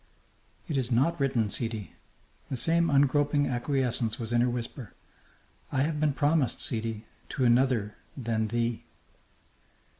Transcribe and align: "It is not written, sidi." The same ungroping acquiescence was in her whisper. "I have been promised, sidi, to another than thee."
"It 0.67 0.77
is 0.77 0.89
not 0.91 1.19
written, 1.19 1.51
sidi." 1.51 1.93
The 2.49 2.57
same 2.57 2.87
ungroping 2.89 3.47
acquiescence 3.47 4.17
was 4.17 4.33
in 4.33 4.41
her 4.41 4.49
whisper. 4.49 4.95
"I 5.71 5.83
have 5.83 5.99
been 5.99 6.13
promised, 6.13 6.59
sidi, 6.59 7.05
to 7.29 7.45
another 7.45 7.93
than 8.17 8.47
thee." 8.47 8.83